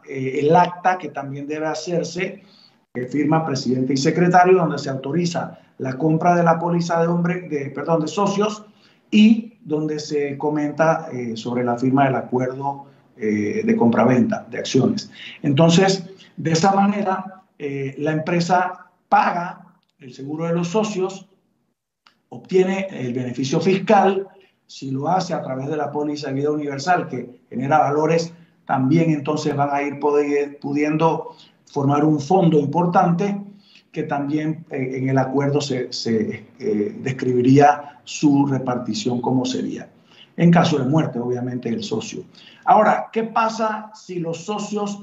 [0.09, 2.43] eh, el acta que también debe hacerse
[3.11, 7.71] firma presidente y secretario, donde se autoriza la compra de la póliza de hombre, de,
[7.71, 8.65] perdón, de socios
[9.11, 15.11] y donde se comenta eh, sobre la firma del acuerdo eh, de compraventa de acciones.
[15.43, 16.05] Entonces,
[16.37, 19.65] de esa manera, eh, la empresa paga
[19.99, 21.29] el seguro de los socios,
[22.29, 24.29] obtiene el beneficio fiscal,
[24.67, 28.33] si lo hace a través de la póliza de vida universal, que genera valores,
[28.69, 31.35] también entonces van a ir pudiendo
[31.73, 33.41] formar un fondo importante
[33.91, 39.89] que también eh, en el acuerdo se, eh, describiría su repartición como sería.
[40.37, 42.25] En caso de muerte, obviamente, el socio.
[42.67, 45.03] Ahora, ¿qué pasa si los socios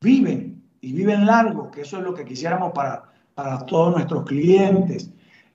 [0.00, 1.70] viven y viven largo?
[1.70, 5.10] Que eso es lo que quisiéramos para, para todos nuestros clientes.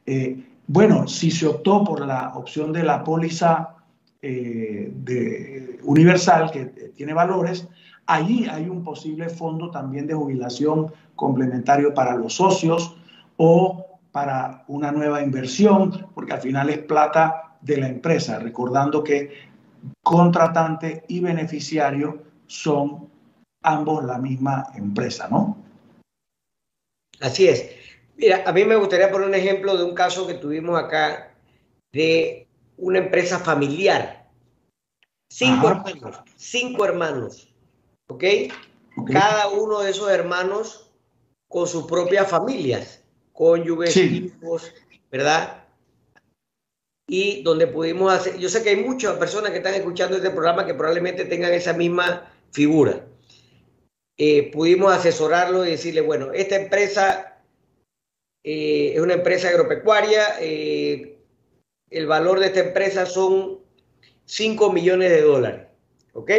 [0.06, 3.76] Eh, bueno, si se optó por la opción de la póliza
[4.22, 6.66] de universal, que
[6.96, 7.68] tiene valores,
[8.10, 12.98] Allí hay un posible fondo también de jubilación complementario para los socios
[13.38, 19.32] o para una nueva inversión, porque al final es plata de la empresa, recordando que
[20.02, 23.12] contratante y beneficiario son
[23.62, 25.56] ambos la misma empresa, ¿no?
[27.22, 27.70] Así es.
[28.18, 31.36] Mira, a mí me gustaría poner un ejemplo de un caso que tuvimos acá
[31.94, 32.48] de
[32.78, 34.19] una empresa familiar.
[35.30, 37.50] Cinco hermanos, cinco hermanos.
[38.10, 38.24] ¿ok?
[39.12, 40.92] Cada uno de esos hermanos
[41.48, 44.74] con sus propias familias, cónyuges, hijos,
[45.12, 45.64] ¿verdad?
[47.08, 50.66] Y donde pudimos hacer, yo sé que hay muchas personas que están escuchando este programa
[50.66, 53.06] que probablemente tengan esa misma figura.
[54.18, 57.42] Eh, pudimos asesorarlo y decirle, bueno, esta empresa
[58.44, 61.18] eh, es una empresa agropecuaria, eh,
[61.90, 63.60] el valor de esta empresa son
[64.30, 65.68] 5 millones de dólares.
[66.14, 66.32] ¿Ok?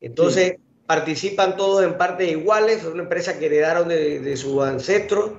[0.00, 0.56] Entonces,
[0.86, 5.32] participan todos en partes iguales, es una empresa que heredaron de, de sus ancestros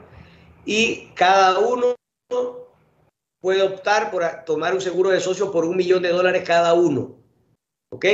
[0.65, 1.95] y cada uno
[3.39, 7.15] puede optar por tomar un seguro de socio por un millón de dólares cada uno.
[7.91, 8.05] ¿Ok?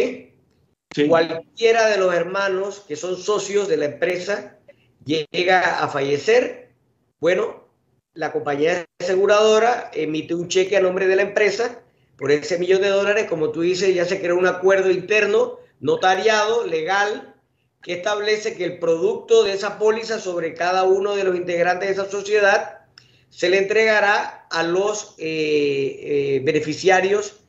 [1.07, 4.59] Cualquiera de los hermanos que son socios de la empresa
[5.05, 6.75] llega a fallecer,
[7.19, 7.67] bueno,
[8.13, 11.82] la compañía aseguradora emite un cheque a nombre de la empresa
[12.23, 16.65] por ese millón de dólares, como tú dices, ya se creó un acuerdo interno, notariado,
[16.65, 17.35] legal,
[17.81, 21.93] que establece que el producto de esa póliza sobre cada uno de los integrantes de
[21.95, 22.85] esa sociedad
[23.29, 27.41] se le entregará a los eh, eh, beneficiarios,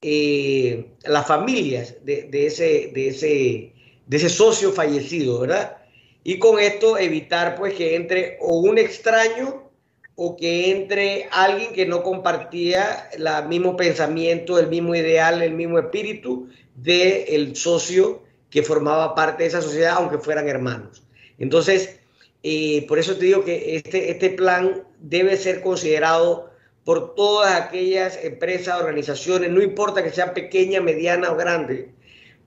[0.00, 3.72] eh, las familias de, ese, de, ese,
[4.06, 5.78] de ese socio fallecido, ¿verdad?
[6.22, 9.69] Y con esto evitar pues que entre o un extraño
[10.14, 15.78] o que entre alguien que no compartía el mismo pensamiento, el mismo ideal, el mismo
[15.78, 21.02] espíritu del el socio que formaba parte de esa sociedad, aunque fueran hermanos.
[21.38, 22.00] Entonces,
[22.42, 26.50] eh, por eso te digo que este, este plan debe ser considerado
[26.84, 31.90] por todas aquellas empresas, organizaciones, no importa que sean pequeña, mediana o grande,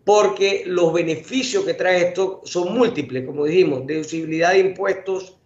[0.04, 5.38] porque los beneficios que trae esto son múltiples, como dijimos, deducibilidad de impuestos,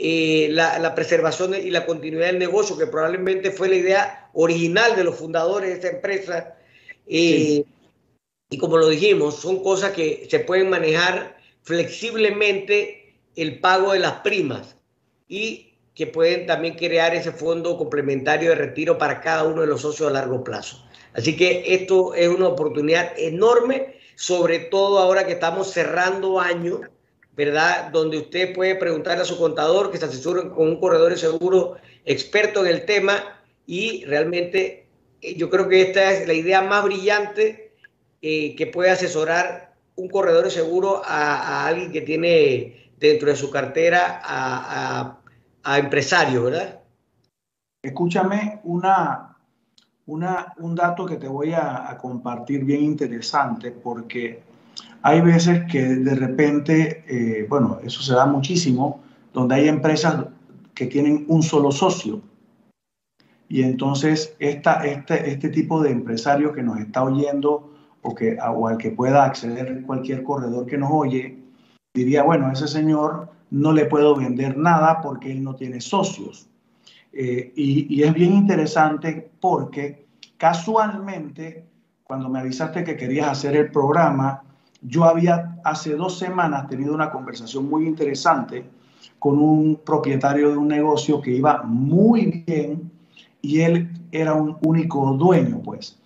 [0.00, 5.02] eh, la, preservación y la continuidad del negocio, que probablemente fue la idea original de
[5.02, 6.54] los fundadores de esta empresa.
[7.08, 7.64] Eh,
[8.48, 14.20] y como lo dijimos, son cosas que se pueden manejar flexiblemente el pago de las
[14.20, 14.76] primas
[15.26, 19.82] y que pueden también crear ese fondo complementario de retiro para cada uno de los
[19.82, 20.80] socios a largo plazo.
[21.12, 26.82] Así que esto es una oportunidad enorme, sobre todo ahora que estamos cerrando año,
[27.38, 27.92] ¿verdad?
[27.92, 31.76] Donde usted puede preguntarle a su contador que se asesore con un corredor de seguro
[32.04, 33.14] experto en el tema
[33.64, 34.88] y realmente
[35.22, 37.76] eh, yo creo que esta es la idea más brillante
[38.20, 43.52] eh, que puede asesorar un corredor de seguro a, alguien que tiene dentro de su
[43.52, 45.20] cartera a,
[45.62, 46.80] a, empresario, ¿verdad?
[47.80, 49.36] Escúchame una,
[50.06, 54.42] una, un dato que te voy a, compartir bien interesante porque
[55.02, 60.26] hay veces que de repente, eh, bueno, eso se da muchísimo, donde hay empresas
[60.74, 62.20] que tienen un solo socio.
[63.48, 67.72] Y entonces esta, este, este tipo de empresario que nos está oyendo
[68.02, 71.38] o, que, o al que pueda acceder cualquier corredor que nos oye,
[71.94, 76.48] diría, bueno, ese señor no le puedo vender nada porque él no tiene socios.
[77.12, 81.64] Eh, y, es bien interesante porque casualmente,
[82.04, 84.42] cuando me avisaste que querías hacer el programa,
[84.82, 88.64] yo había hace dos semanas tenido una conversación muy interesante
[89.18, 92.90] con un propietario de un negocio que iba muy bien
[93.42, 95.98] y él era un único dueño, pues.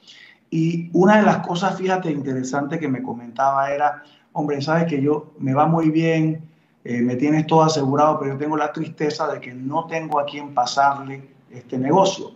[0.51, 4.03] Y una de las cosas, fíjate, interesante que me comentaba era,
[4.33, 6.43] hombre, sabes que yo me va muy bien,
[6.85, 10.27] eh, me tienes todo asegurado, pero yo tengo la tristeza de que no tengo a
[10.27, 12.33] quién pasarle este negocio,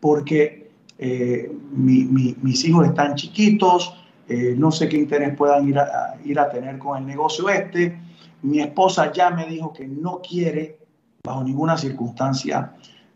[0.00, 6.38] porque eh, mis hijos están chiquitos, eh, no sé qué interés puedan ir a, ir
[6.38, 7.98] a tener con el negocio este.
[8.42, 10.78] Mi esposa ya me dijo que no quiere,
[11.24, 12.72] bajo ninguna circunstancia,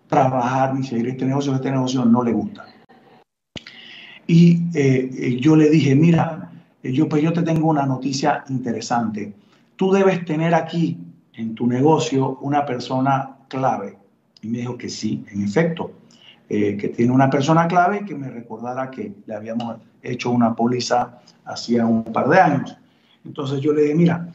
[0.08, 2.66] trabajar ni seguir este negocio, este negocio no le gusta.
[4.26, 6.50] Y eh, eh, yo le dije, mira,
[6.82, 9.32] yo, pues yo te tengo una noticia interesante.
[9.76, 10.98] Tú debes tener aquí
[11.34, 13.96] en tu negocio una persona clave.
[14.42, 15.92] Y me dijo que sí, en efecto,
[16.48, 21.86] que tiene una persona clave que me recordara que le habíamos hecho una póliza hacía
[21.86, 22.76] un par de años.
[23.24, 24.28] Entonces yo le dije, mira,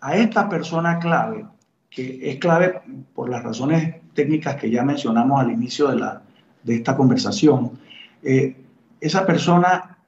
[0.00, 1.46] a esta persona clave,
[1.88, 2.80] que es clave
[3.14, 6.22] por las razones técnicas que ya mencionamos al inicio de, la,
[6.62, 7.78] de esta conversación,
[8.22, 8.56] eh,
[9.00, 9.98] esa persona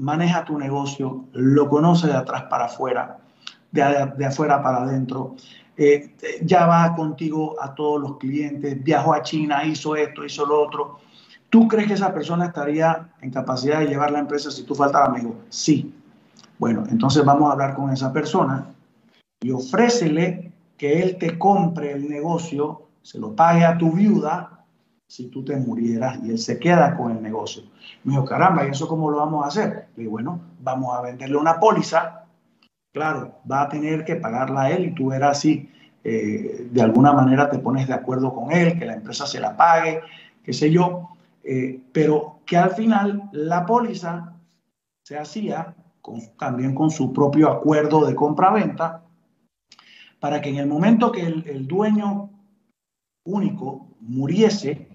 [0.00, 3.18] maneja tu negocio, lo conoce de atrás para afuera,
[3.70, 5.36] de, afuera para adentro,
[5.76, 10.62] eh, ya va contigo a todos los clientes, viajó a China, hizo esto, hizo lo
[10.62, 11.00] otro.
[11.50, 15.08] ¿Tú crees que esa persona estaría en capacidad de llevar la empresa si tú faltara?
[15.08, 15.94] Me sí.
[16.58, 18.66] Bueno, entonces vamos a hablar con esa persona
[19.40, 24.64] y ofrécele que él te compre el negocio, se lo pague a tu viuda
[25.06, 27.62] si tú te murieras y él se queda con el negocio.
[28.04, 29.88] Me dijo, caramba, ¿y eso cómo lo vamos a hacer?
[29.96, 32.25] Le bueno, vamos a venderle una póliza.
[32.96, 35.68] Claro, va a tener que pagarla él y tú verás si
[36.02, 39.54] eh, de alguna manera te pones de acuerdo con él, que la empresa se la
[39.54, 40.00] pague,
[40.42, 41.10] qué sé yo,
[41.44, 44.32] eh, pero que al final la póliza
[45.02, 45.74] se hacía
[46.38, 49.02] también con su propio acuerdo de compra-venta
[50.18, 52.30] para que en el momento que el, el dueño
[53.26, 54.88] único muriese,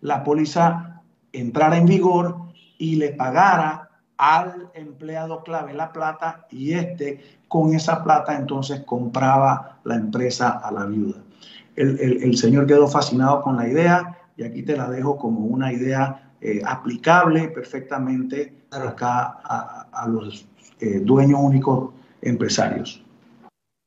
[0.00, 2.34] la póliza entrara en vigor
[2.78, 3.90] y le pagara
[4.22, 10.72] al empleado clave la plata y este con esa plata entonces compraba la empresa a
[10.72, 11.22] la viuda.
[11.76, 16.32] El, señor quedó fascinado con la idea y aquí te la dejo como una idea
[16.40, 20.46] eh, aplicable perfectamente acá a, los
[20.80, 21.90] eh, dueños únicos
[22.22, 23.04] empresarios.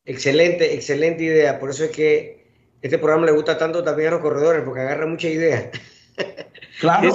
[0.06, 1.60] Excelente, excelente idea.
[1.60, 2.52] Por eso es que
[2.84, 5.72] este programa le gusta tanto también a los corredores, porque agarra mucha idea.
[6.82, 7.14] Claro.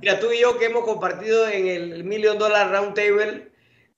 [0.00, 3.52] Mira, tú y yo que hemos compartido en el Million Dollar Round Table,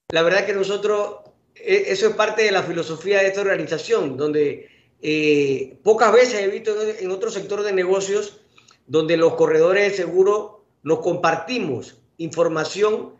[0.08, 1.20] la verdad que nosotros,
[1.54, 4.68] eso es parte de la filosofía de esta organización, donde
[5.02, 8.40] eh, pocas veces he visto en otro sector de negocios
[8.86, 13.14] donde los corredores de seguro nos compartimos información.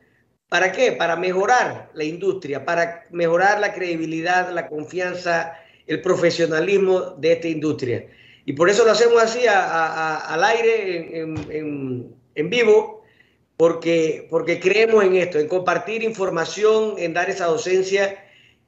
[0.49, 0.93] ¿Para qué?
[0.93, 5.55] Para mejorar la industria, para mejorar la credibilidad, la confianza,
[5.87, 8.07] el profesionalismo de esta industria.
[8.45, 13.03] Y por eso lo hacemos así al aire, en, vivo,
[13.57, 18.24] porque, porque creemos en esto, en compartir información, en dar esa docencia,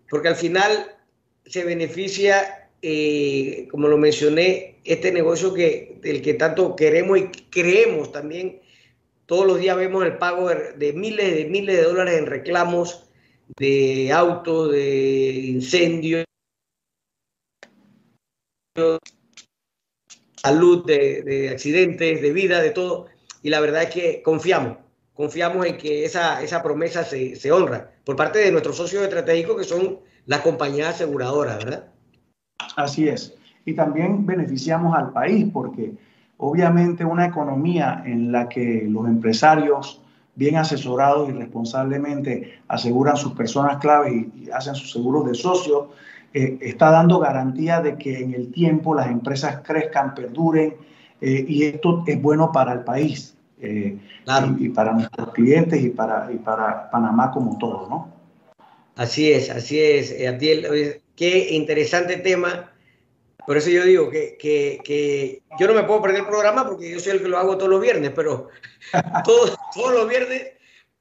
[0.09, 0.97] porque al final
[1.45, 8.13] se beneficia, eh, como lo mencioné, este negocio que, del que tanto queremos y creemos
[8.13, 8.61] también.
[9.27, 13.09] Todos los días vemos el pago de, miles de miles de dólares en reclamos
[13.59, 16.25] de autos, de incendios
[20.37, 23.07] salud, de, accidentes, de vida, de todo.
[23.43, 24.79] Y la verdad es que confiamos,
[25.15, 29.57] confiamos en que esa, esa promesa se, se honra por parte de nuestros socios estratégicos
[29.57, 31.89] que son las compañías aseguradoras, ¿verdad?
[32.77, 33.35] Así es.
[33.65, 35.93] Y también beneficiamos al país porque
[36.37, 40.01] obviamente una economía en la que los empresarios
[40.37, 45.87] bien asesorados y responsablemente aseguran sus personas clave y, y hacen sus seguros de socios,
[46.33, 50.77] eh, está dando garantía de que en el tiempo las empresas crezcan, perduren,
[51.21, 53.99] eh, y esto es bueno para el país, eh,
[54.59, 58.15] y, para nuestros clientes y para, y para Panamá como todo, ¿no?
[58.97, 61.01] Así es, así es, Adiel.
[61.15, 62.73] Qué interesante tema.
[63.47, 66.91] Por eso yo digo que, que, que, yo no me puedo perder el programa porque
[66.91, 68.49] yo soy el que lo hago todos los viernes, pero
[69.25, 70.53] todos, todos los viernes,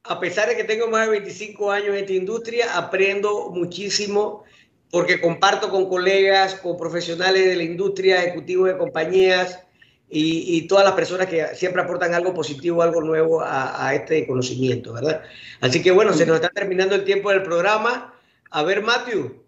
[0.04, 4.44] a pesar de que tengo más de 25 años en esta industria, aprendo muchísimo
[4.92, 9.65] porque comparto con colegas, con profesionales de la industria, ejecutivos de compañías
[10.18, 15.22] y, todas las personas que siempre aportan algo positivo, algo nuevo a, este conocimiento, ¿verdad?
[15.60, 18.14] Así que bueno, se nos está terminando el tiempo del programa.
[18.50, 19.44] A ver, Matthew,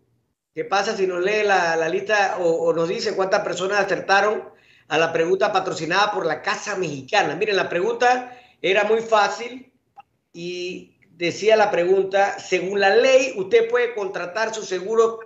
[0.53, 4.43] ¿qué pasa si nos lee la, lista o, nos dice cuántas personas acertaron
[4.89, 7.35] a la pregunta patrocinada por la Casa Mexicana?
[7.37, 9.71] Miren, la pregunta era muy fácil
[10.33, 15.19] y decía la pregunta, según la ley, usted puede contratar su seguro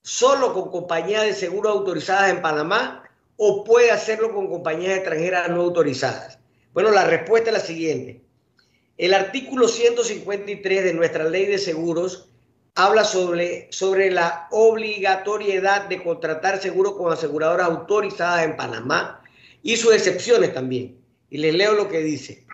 [0.00, 3.04] solo con compañías de seguro autorizadas en Panamá
[3.38, 6.38] o puede hacerlo con compañías extranjeras no autorizadas?
[6.74, 8.20] Bueno, la respuesta es la siguiente.
[8.98, 12.28] El artículo 153 de nuestra ley de seguros
[12.74, 19.22] habla sobre, sobre la obligatoriedad de contratar seguro con aseguradoras autorizadas en Panamá
[19.62, 20.98] y sus excepciones también.
[21.30, 22.44] Y les leo lo que dice.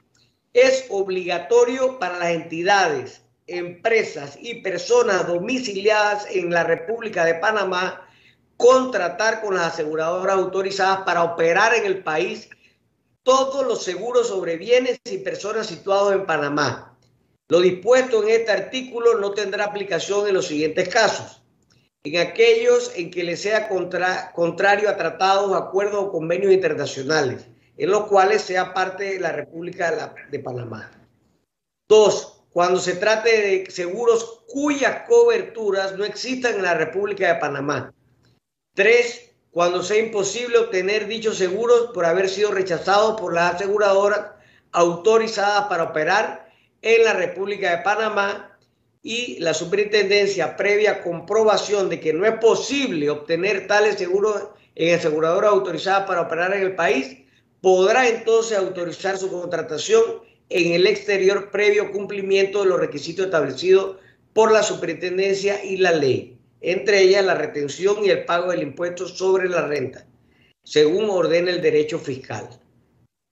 [0.52, 8.08] Es obligatorio para las entidades empresas y personas domiciliadas en la República de Panamá
[8.56, 12.48] contratar con las aseguradoras autorizadas para operar en el país
[13.22, 16.96] todos los seguros sobre bienes y personas situados en Panamá.
[17.48, 21.42] Lo dispuesto en este artículo no tendrá aplicación en los siguientes casos.
[22.02, 27.46] En aquellos en que le sea contrario a tratados, acuerdos o convenios internacionales,
[27.76, 30.90] en los cuales sea parte de la República de, Panamá.
[31.88, 37.92] Dos, cuando se trate de seguros cuyas coberturas no existan en la República de Panamá.
[38.74, 44.32] Tres, cuando sea imposible obtener dichos seguros por haber sido rechazados por las aseguradoras
[44.72, 46.52] autorizadas para operar
[46.82, 48.58] en la República de Panamá
[49.00, 55.52] y la superintendencia previa comprobación de que no es posible obtener tales seguros en aseguradoras
[55.52, 57.18] autorizadas para operar en el país,
[57.60, 60.02] podrá entonces autorizar su contratación
[60.48, 63.98] en el exterior previo cumplimiento de los requisitos establecidos
[64.32, 66.33] por la superintendencia y la ley,
[66.64, 70.06] entre ellas la retención y el pago del impuesto sobre la renta,
[70.62, 72.48] según ordena el derecho fiscal.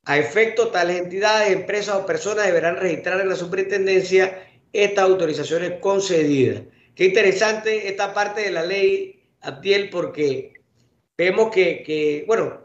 [0.05, 6.63] A efecto, tales entidades, empresas o personas deberán registrar en la superintendencia estas autorizaciones concedidas.
[6.95, 10.53] Qué interesante esta parte de la ley, Abdiel, porque
[11.17, 12.61] vemos que, que bueno,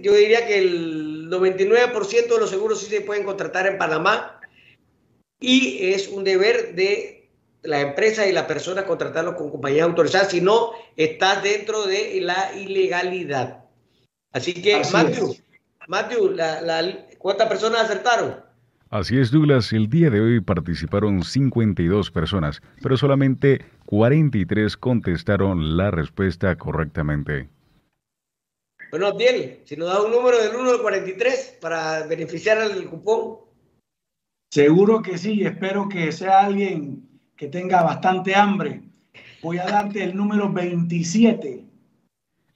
[0.00, 4.40] yo diría que el 99% de los seguros sí se pueden contratar en Panamá
[5.40, 7.21] y es un deber de
[7.62, 12.52] la empresa y la persona contratarlo con compañías autorizadas, si no está dentro de la
[12.54, 13.64] ilegalidad.
[14.32, 15.36] Así que, Matthew,
[15.88, 16.36] Matthew
[17.18, 18.36] ¿Cuántas personas acertaron?
[18.90, 19.72] Así es, Douglas.
[19.72, 27.48] El día de hoy participaron 52 personas, pero solamente 43 contestaron la respuesta correctamente.
[28.90, 33.38] Bueno, Abdiel, si nos da un número del 1 al 43 para beneficiar al cupón.
[34.50, 38.82] Seguro que sí, espero que sea alguien que tenga bastante hambre.
[39.42, 41.64] Voy a darte el número 27.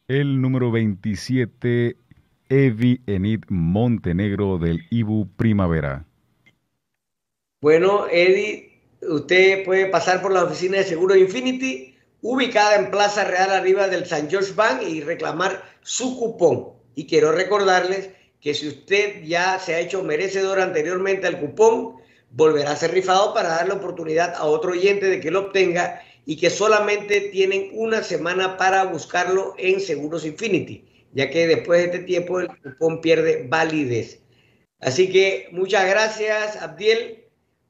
[0.08, 1.96] El número 27,
[2.48, 6.04] Evi Enid Montenegro del Ibu Primavera.
[7.60, 13.50] Bueno, Eddie, usted puede pasar por la oficina de Seguro Infinity, ubicada en Plaza Real
[13.50, 16.68] arriba del San George Bank y reclamar su cupón.
[16.94, 18.10] Y quiero recordarles
[18.40, 21.96] que si usted ya se ha hecho merecedor anteriormente al cupón,
[22.36, 26.02] volverá a ser rifado para dar la oportunidad a otro oyente de que lo obtenga
[26.26, 31.86] y que solamente tienen una semana para buscarlo en Seguros Infinity, ya que después de
[31.86, 34.20] este tiempo el cupón pierde validez.
[34.80, 37.24] Así que muchas gracias, Abdiel,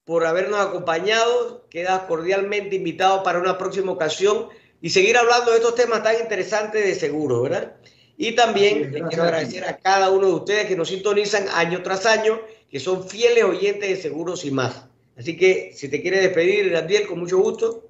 [0.05, 1.69] por habernos acompañado.
[1.71, 4.49] Quedas cordialmente invitado para una próxima ocasión
[4.81, 7.77] y seguir hablando de estos temas tan interesantes de seguro, ¿verdad?
[8.17, 12.41] Y también quiero agradecer a cada uno de ustedes que nos sintonizan año tras año,
[12.77, 14.87] que son fieles oyentes de seguros y más.
[15.17, 17.89] Así que si te quieres despedir, Abdiel, con mucho gusto.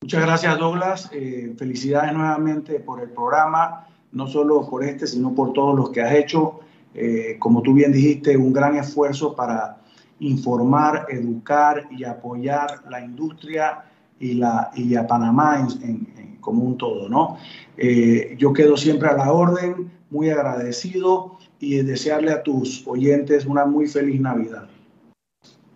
[0.00, 1.10] Muchas gracias, Douglas.
[1.12, 6.02] Eh, felicidades nuevamente por el programa, no solo por este, sino por todos los que
[6.02, 6.60] has hecho.
[6.94, 9.78] Eh, como tú bien dijiste, un gran esfuerzo para
[10.20, 13.86] informar, educar y apoyar la industria
[14.20, 17.38] y, la, y a Panamá en, como un todo, ¿no?
[17.76, 23.66] Eh, yo quedo siempre a la orden, muy agradecido y desearle a tus oyentes una
[23.66, 24.68] muy feliz Navidad.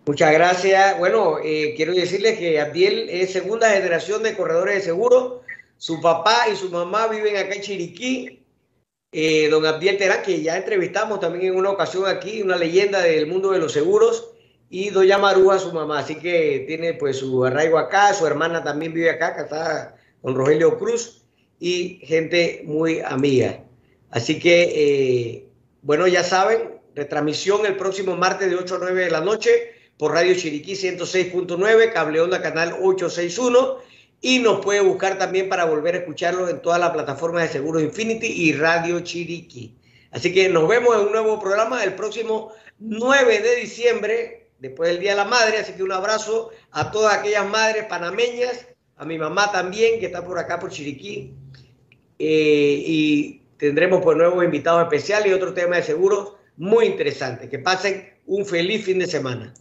[0.07, 0.99] Muchas gracias.
[0.99, 5.43] Bueno, eh, quiero decirles que Abdiel es segunda generación de corredores de seguro.
[5.77, 8.41] Su papá y su mamá viven acá en Chiriquí.
[9.13, 13.29] Eh, don Abdiel Terán, que ya entrevistamos también en una ocasión aquí, una leyenda del
[13.29, 14.33] mundo de los seguros,
[14.69, 16.01] y Doña Marúa, su mamá.
[16.01, 19.49] Así que tiene pues su arraigo acá, su hermana también vive acá, que
[20.21, 21.23] con Rogelio Cruz,
[21.61, 23.61] y gente muy amiga.
[24.11, 25.44] Así que, eh,
[25.85, 30.13] bueno, ya saben, retransmisión el próximo martes de 8 a 9 de la noche por
[30.13, 33.79] Radio Chiriquí 106.9, Cable Onda Canal 861
[34.23, 37.83] y nos puede buscar también para volver a escucharlo en todas las plataformas de Seguros
[37.83, 39.77] Infinity y Radio Chiriquí.
[40.11, 45.01] Así que nos vemos en un nuevo programa el próximo 9 de diciembre, después del
[45.01, 45.59] Día de la Madre.
[45.59, 50.25] Así que un abrazo a todas aquellas madres panameñas, a mi mamá también, que está
[50.25, 51.35] por acá por Chiriquí.
[52.19, 57.49] Eh, y tendremos pues nuevos invitados especiales y otro tema de seguros muy interesante.
[57.49, 59.55] Que pasen un feliz fin de semana.